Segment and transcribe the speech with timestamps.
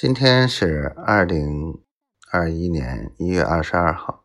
[0.00, 1.82] 今天是二零
[2.30, 4.24] 二一年一月二十二号。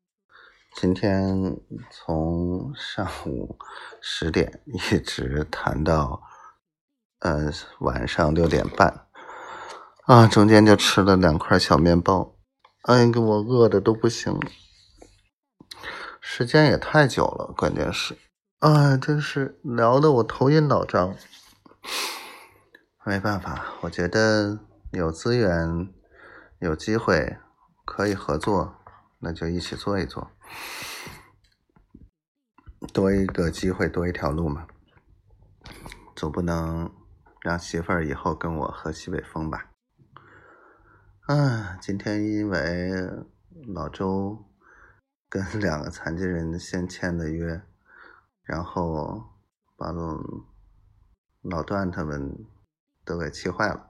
[0.76, 1.58] 今天
[1.90, 3.58] 从上午
[4.00, 6.22] 十点一直谈到
[7.22, 9.08] 呃晚上六点半
[10.06, 12.36] 啊，中间就吃了两块小面包，
[12.84, 14.40] 哎，给我饿的都不行，
[16.22, 18.16] 时间也太久了，关键是，
[18.60, 21.16] 啊，真是聊的我头晕脑胀。
[23.04, 24.60] 没办法，我觉得。
[24.94, 25.92] 有资源，
[26.60, 27.40] 有机会
[27.84, 28.76] 可以合作，
[29.18, 30.30] 那就一起做一做，
[32.94, 34.68] 多一个机会多一条路嘛，
[36.16, 36.94] 总不能
[37.42, 39.72] 让媳妇儿以后跟我喝西北风吧？
[41.22, 42.92] 啊，今天因为
[43.74, 44.46] 老周
[45.28, 47.64] 跟 两个残疾人先签的约，
[48.44, 49.24] 然后
[49.76, 50.20] 把老
[51.42, 52.46] 老段他们
[53.04, 53.90] 都给气坏了。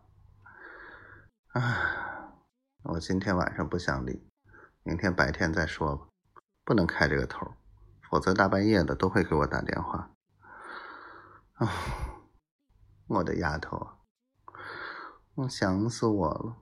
[1.54, 1.62] 唉，
[2.82, 4.28] 我今天晚上不想理，
[4.82, 6.08] 明天白天再说吧。
[6.66, 7.54] 不能开这个头，
[8.10, 10.10] 否则大半夜的都会给我打电话。
[11.54, 11.70] 啊，
[13.06, 13.88] 我的丫头，
[15.36, 16.58] 我想死我了。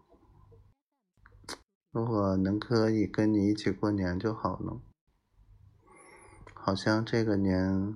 [1.91, 4.81] 如果能可以跟你一起过年就好了。
[6.53, 7.95] 好像这个年，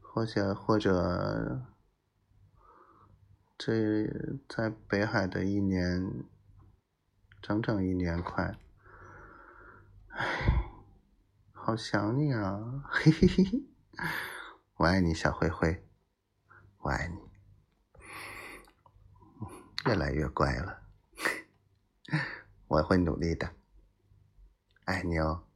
[0.00, 1.71] 或者或者。
[3.64, 4.08] 这
[4.48, 6.24] 在北海的一年，
[7.40, 8.58] 整整一年快，
[10.08, 10.68] 唉，
[11.52, 12.82] 好想你啊！
[12.90, 13.62] 嘿嘿嘿嘿，
[14.78, 15.86] 我爱你，小灰灰，
[16.78, 17.16] 我爱你，
[19.86, 20.82] 越来越乖了，
[22.66, 23.54] 我会努力的，
[24.86, 25.46] 爱你哦。